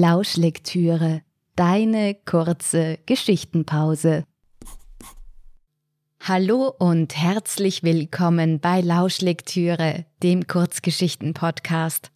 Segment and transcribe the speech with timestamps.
[0.00, 1.22] Lauschlektüre,
[1.56, 4.22] deine kurze Geschichtenpause.
[6.20, 12.12] Hallo und herzlich willkommen bei Lauschlektüre, dem Kurzgeschichten-Podcast.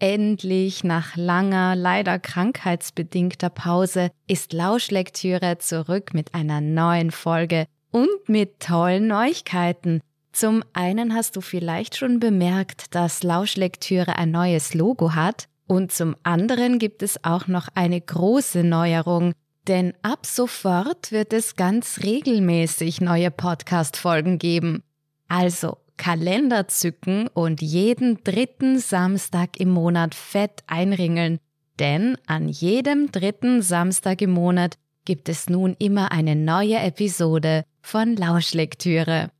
[0.00, 8.58] Endlich nach langer, leider krankheitsbedingter Pause ist Lauschlektüre zurück mit einer neuen Folge und mit
[8.58, 10.00] tollen Neuigkeiten.
[10.32, 16.16] Zum einen hast du vielleicht schon bemerkt, dass Lauschlektüre ein neues Logo hat und zum
[16.22, 19.32] anderen gibt es auch noch eine große Neuerung,
[19.66, 24.82] denn ab sofort wird es ganz regelmäßig neue Podcast-Folgen geben.
[25.28, 31.38] Also Kalender zücken und jeden dritten Samstag im Monat fett einringeln,
[31.78, 38.16] denn an jedem dritten Samstag im Monat gibt es nun immer eine neue Episode von
[38.16, 39.30] Lauschlektüre.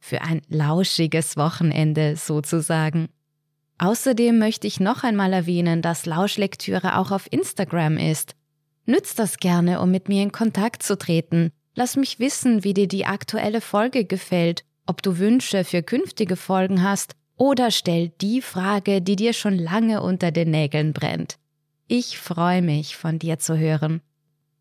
[0.00, 3.08] Für ein lauschiges Wochenende sozusagen.
[3.82, 8.36] Außerdem möchte ich noch einmal erwähnen, dass Lauschlektüre auch auf Instagram ist.
[8.86, 11.50] Nützt das gerne, um mit mir in Kontakt zu treten.
[11.74, 16.84] Lass mich wissen, wie dir die aktuelle Folge gefällt, ob du Wünsche für künftige Folgen
[16.84, 21.38] hast oder stell die Frage, die dir schon lange unter den Nägeln brennt.
[21.88, 24.00] Ich freue mich, von dir zu hören.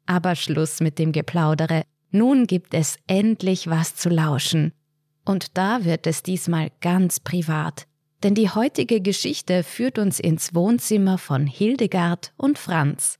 [0.08, 1.83] Aber Schluss mit dem Geplaudere.
[2.09, 4.73] Nun gibt es endlich was zu lauschen.
[5.25, 7.85] Und da wird es diesmal ganz privat
[8.23, 13.17] denn die heutige Geschichte führt uns ins Wohnzimmer von Hildegard und Franz.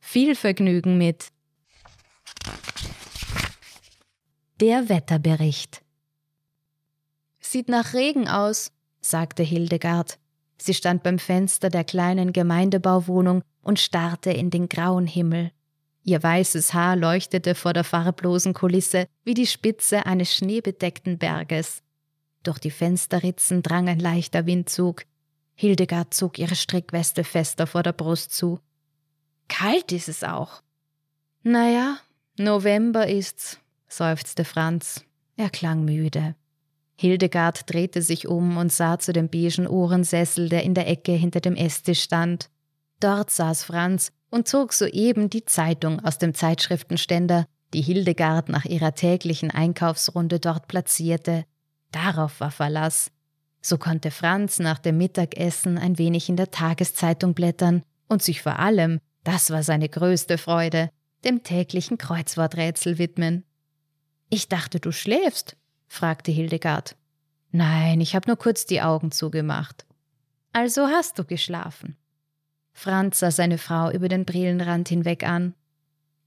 [0.00, 1.28] Viel Vergnügen mit
[4.60, 5.82] Der Wetterbericht.
[7.40, 10.18] Sieht nach Regen aus, sagte Hildegard.
[10.56, 15.50] Sie stand beim Fenster der kleinen Gemeindebauwohnung und starrte in den grauen Himmel.
[16.04, 21.83] Ihr weißes Haar leuchtete vor der farblosen Kulisse wie die Spitze eines schneebedeckten Berges.
[22.44, 25.04] Durch die Fensterritzen drang ein leichter Windzug.
[25.54, 28.60] Hildegard zog ihre Strickweste fester vor der Brust zu.
[29.48, 30.62] Kalt ist es auch.
[31.42, 31.96] Naja,
[32.36, 35.04] November ist's, seufzte Franz.
[35.36, 36.36] Er klang müde.
[36.96, 41.40] Hildegard drehte sich um und sah zu dem beigen Ohrensessel, der in der Ecke hinter
[41.40, 42.50] dem Esstisch stand.
[43.00, 48.94] Dort saß Franz und zog soeben die Zeitung aus dem Zeitschriftenständer, die Hildegard nach ihrer
[48.94, 51.44] täglichen Einkaufsrunde dort platzierte.
[51.94, 53.12] Darauf war Verlass.
[53.60, 58.58] So konnte Franz nach dem Mittagessen ein wenig in der Tageszeitung blättern und sich vor
[58.58, 60.90] allem, das war seine größte Freude,
[61.24, 63.44] dem täglichen Kreuzworträtsel widmen.
[64.28, 65.56] Ich dachte, du schläfst,
[65.86, 66.96] fragte Hildegard.
[67.52, 69.86] Nein, ich habe nur kurz die Augen zugemacht.
[70.52, 71.96] Also hast du geschlafen.
[72.72, 75.54] Franz sah seine Frau über den Brillenrand hinweg an.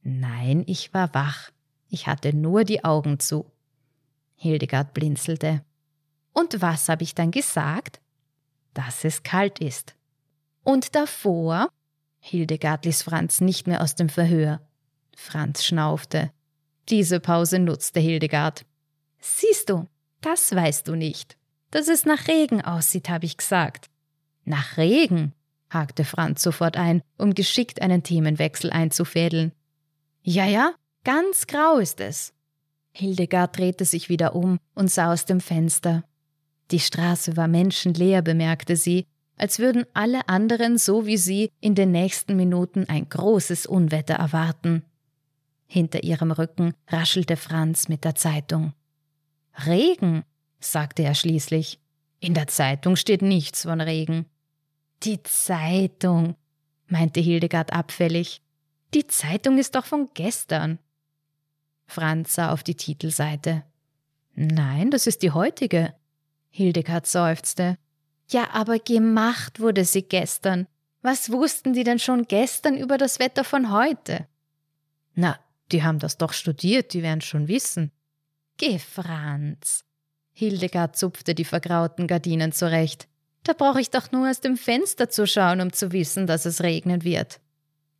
[0.02, 1.52] Nein, ich war wach.
[1.90, 3.52] Ich hatte nur die Augen zu.
[4.38, 5.64] Hildegard blinzelte.
[6.32, 8.00] Und was habe ich dann gesagt?
[8.74, 9.96] Dass es kalt ist.
[10.64, 11.70] Und davor?
[12.20, 14.62] Hildegard ließ Franz nicht mehr aus dem Verhör.
[15.16, 16.32] Franz schnaufte.
[16.90, 18.66] Diese Pause nutzte Hildegard.
[19.20, 19.88] Siehst du,
[20.22, 21.38] das weißt du nicht.
[21.72, 23.90] Dass es nach Regen aussieht, habe ich gesagt.
[24.46, 25.34] Nach Regen?
[25.70, 29.52] hakte Franz sofort ein, um geschickt einen Themenwechsel einzufädeln.
[30.22, 32.34] Ja, ja, ganz grau ist es.
[32.98, 36.04] Hildegard drehte sich wieder um und sah aus dem Fenster.
[36.72, 39.06] Die Straße war menschenleer, bemerkte sie,
[39.38, 44.84] als würden alle anderen so wie sie in den nächsten Minuten ein großes Unwetter erwarten.
[45.68, 48.74] Hinter ihrem Rücken raschelte Franz mit der Zeitung.
[49.66, 50.24] Regen,
[50.60, 51.80] sagte er schließlich.
[52.20, 54.26] In der Zeitung steht nichts von Regen.
[55.04, 56.36] Die Zeitung,
[56.88, 58.42] meinte Hildegard abfällig.
[58.94, 60.80] Die Zeitung ist doch von gestern.
[61.88, 63.64] Franz sah auf die Titelseite.
[64.36, 65.96] Nein, das ist die heutige.
[66.50, 67.78] Hildegard seufzte.
[68.30, 70.68] Ja, aber gemacht wurde sie gestern.
[71.02, 74.28] Was wussten die denn schon gestern über das Wetter von heute?
[75.16, 75.40] Na,
[75.72, 77.92] die haben das doch studiert, die werden schon wissen.
[78.58, 79.86] Geh, Franz.
[80.34, 83.08] Hildegard zupfte die vergrauten Gardinen zurecht.
[83.44, 86.62] Da brauche ich doch nur aus dem Fenster zu schauen, um zu wissen, dass es
[86.62, 87.40] regnen wird.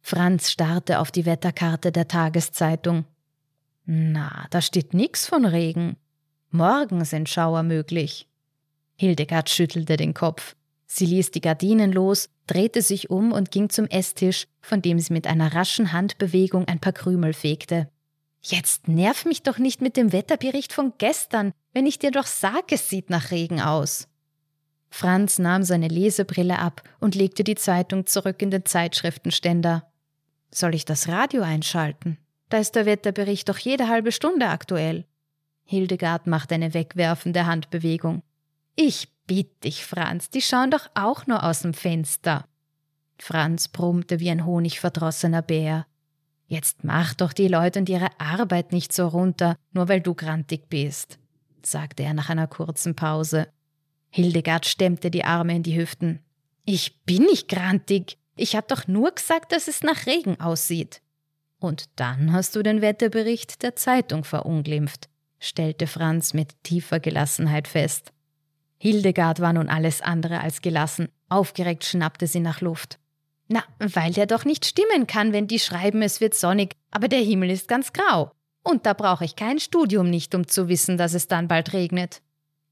[0.02, 3.06] Franz starrte auf die Wetterkarte der Tageszeitung.
[3.90, 5.96] Na, da steht nix von Regen.
[6.52, 8.28] Morgen sind Schauer möglich.
[8.98, 10.58] Hildegard schüttelte den Kopf.
[10.88, 15.14] Sie ließ die Gardinen los, drehte sich um und ging zum Esstisch, von dem sie
[15.14, 17.90] mit einer raschen Handbewegung ein paar Krümel fegte.
[18.42, 22.74] Jetzt nerv mich doch nicht mit dem Wetterbericht von gestern, wenn ich dir doch sag,
[22.74, 24.10] es sieht nach Regen aus.
[24.90, 29.90] Franz nahm seine Lesebrille ab und legte die Zeitung zurück in den Zeitschriftenständer.
[30.54, 32.18] Soll ich das Radio einschalten?
[32.50, 35.06] Da ist der Wetterbericht doch jede halbe Stunde aktuell.
[35.66, 38.24] Hildegard macht eine wegwerfende Handbewegung.
[38.76, 42.46] Ich bitt dich, Franz, die schauen doch auch nur aus dem Fenster.
[43.20, 45.86] Franz brummte wie ein honigverdrossener Bär.
[46.48, 50.70] Jetzt mach doch die Leute und ihre Arbeit nicht so runter, nur weil du grantig
[50.70, 51.20] bist,
[51.62, 53.50] sagte er nach einer kurzen Pause.
[54.10, 56.22] Hildegard stemmte die Arme in die Hüften.
[56.64, 58.18] Ich bin nicht grantig.
[58.38, 61.02] Ich hab doch nur gesagt, dass es nach Regen aussieht.
[61.60, 65.10] Und dann hast du den Wetterbericht der Zeitung verunglimpft,
[65.40, 68.12] stellte Franz mit tiefer Gelassenheit fest.
[68.78, 71.10] Hildegard war nun alles andere als gelassen.
[71.30, 73.00] Aufgeregt schnappte sie nach Luft.
[73.48, 77.22] Na, weil der doch nicht stimmen kann, wenn die schreiben, es wird sonnig, aber der
[77.22, 78.32] Himmel ist ganz grau.
[78.62, 82.22] Und da brauche ich kein Studium nicht, um zu wissen, dass es dann bald regnet.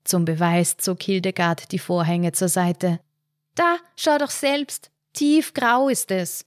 [0.03, 2.99] Zum Beweis zog Hildegard die Vorhänge zur Seite.
[3.55, 6.45] Da, schau doch selbst, tiefgrau ist es.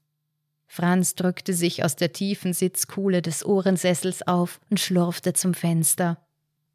[0.70, 6.24] Franz drückte sich aus der tiefen Sitzkuhle des Ohrensessels auf und schlurfte zum Fenster.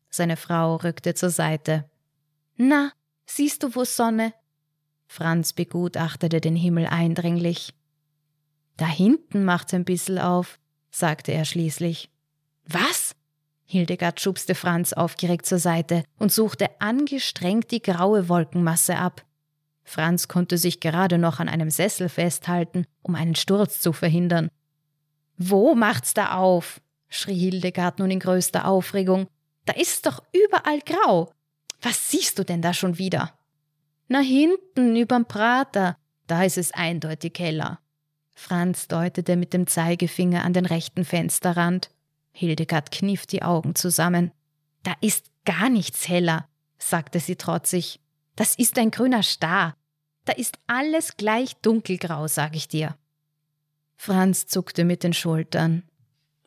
[0.10, 1.90] Seine Frau rückte zur Seite.
[2.58, 2.92] Na,
[3.26, 4.34] siehst du wo Sonne?
[5.08, 7.74] Franz begutachtete den Himmel eindringlich.
[8.78, 10.60] Da hinten macht's ein bissel auf,
[10.90, 12.10] sagte er schließlich.
[12.66, 13.16] Was?
[13.66, 19.24] Hildegard schubste Franz aufgeregt zur Seite und suchte angestrengt die graue Wolkenmasse ab.
[19.84, 24.50] Franz konnte sich gerade noch an einem Sessel festhalten, um einen Sturz zu verhindern.
[25.38, 26.82] Wo macht's da auf?
[27.10, 29.28] schrie Hildegard nun in größter Aufregung.
[29.66, 31.32] Da ist's doch überall grau.
[31.82, 33.38] Was siehst du denn da schon wieder?
[34.08, 35.98] Na hinten, überm Prater,
[36.28, 37.80] da ist es eindeutig heller.
[38.34, 41.90] Franz deutete mit dem Zeigefinger an den rechten Fensterrand.
[42.32, 44.32] Hildegard kniff die Augen zusammen.
[44.82, 46.48] Da ist gar nichts heller,
[46.78, 48.00] sagte sie trotzig.
[48.36, 49.76] Das ist ein grüner Star.
[50.26, 52.98] Da ist alles gleich dunkelgrau, sag ich dir.
[53.96, 55.84] Franz zuckte mit den Schultern.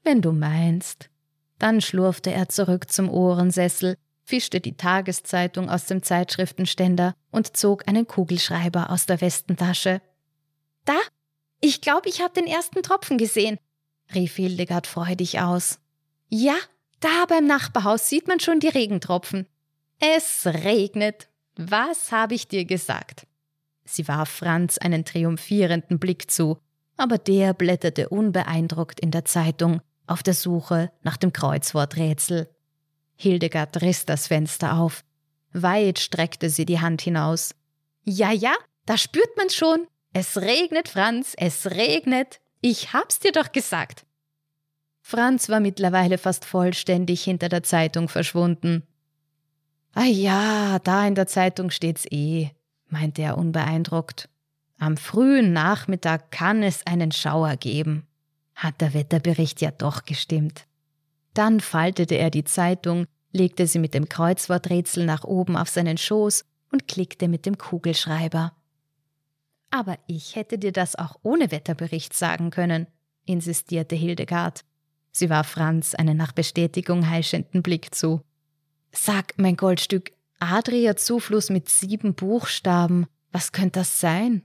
[0.03, 1.11] Wenn du meinst.
[1.59, 8.07] Dann schlurfte er zurück zum Ohrensessel, fischte die Tageszeitung aus dem Zeitschriftenständer und zog einen
[8.07, 10.03] Kugelschreiber aus der Westentasche.
[10.85, 10.99] Da,
[11.61, 13.59] ich glaube, ich habe den ersten Tropfen gesehen,
[14.15, 15.79] rief Hildegard freudig aus.
[16.29, 16.57] Ja,
[17.01, 19.47] da beim Nachbarhaus sieht man schon die Regentropfen.
[19.99, 21.29] Es regnet.
[21.57, 23.27] Was habe ich dir gesagt?
[23.85, 26.59] Sie warf Franz einen triumphierenden Blick zu,
[26.97, 32.49] aber der blätterte unbeeindruckt in der Zeitung auf der Suche nach dem Kreuzworträtsel.
[33.17, 35.03] Hildegard riss das Fenster auf.
[35.53, 37.55] Weit streckte sie die Hand hinaus.
[38.05, 38.55] Ja, ja,
[38.85, 39.87] da spürt man's schon.
[40.13, 42.41] Es regnet, Franz, es regnet.
[42.61, 44.05] Ich hab's dir doch gesagt.
[45.01, 48.83] Franz war mittlerweile fast vollständig hinter der Zeitung verschwunden.
[49.99, 52.51] Ah ja, da in der Zeitung steht's eh,
[52.91, 54.29] meinte er unbeeindruckt.
[54.79, 58.07] Am frühen Nachmittag kann es einen Schauer geben.
[58.55, 60.67] Hat der Wetterbericht ja doch gestimmt.
[61.33, 66.45] Dann faltete er die Zeitung, legte sie mit dem Kreuzworträtsel nach oben auf seinen Schoß
[66.71, 68.53] und klickte mit dem Kugelschreiber.
[69.71, 72.87] Aber ich hätte dir das auch ohne Wetterbericht sagen können,
[73.25, 74.63] insistierte Hildegard.
[75.11, 78.21] Sie warf Franz einen nach Bestätigung heischenden Blick zu.
[78.99, 84.43] Sag, mein Goldstück, Adria-Zufluss mit sieben Buchstaben, was könnte das sein?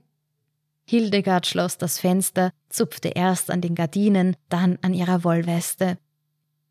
[0.84, 5.96] Hildegard schloss das Fenster, zupfte erst an den Gardinen, dann an ihrer Wollweste.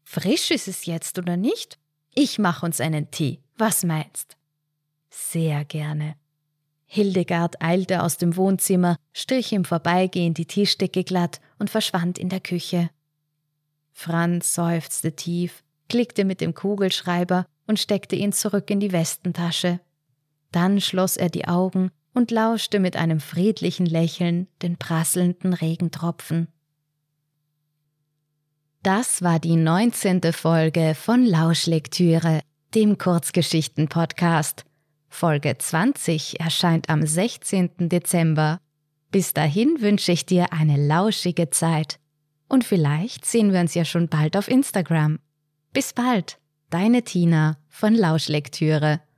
[0.03, 1.79] Frisch ist es jetzt, oder nicht?
[2.13, 3.39] Ich mach uns einen Tee.
[3.57, 4.37] Was meinst?
[5.09, 6.15] Sehr gerne.
[6.85, 12.41] Hildegard eilte aus dem Wohnzimmer, strich im Vorbeigehen die Tischdecke glatt und verschwand in der
[12.41, 12.91] Küche.
[13.91, 19.79] Franz seufzte tief, klickte mit dem Kugelschreiber und steckte ihn zurück in die Westentasche.
[20.51, 26.49] Dann schloss er die Augen und lauschte mit einem friedlichen Lächeln den prasselnden Regentropfen.
[28.83, 30.33] Das war die 19.
[30.33, 32.41] Folge von Lauschlektüre,
[32.75, 34.65] dem Kurzgeschichten-Podcast.
[35.07, 37.87] Folge 20 erscheint am 16.
[37.87, 38.59] Dezember.
[39.11, 41.99] Bis dahin wünsche ich dir eine lauschige Zeit.
[42.49, 45.19] Und vielleicht sehen wir uns ja schon bald auf Instagram.
[45.71, 46.40] Bis bald,
[46.71, 49.01] deine Tina von Lauschlektüre.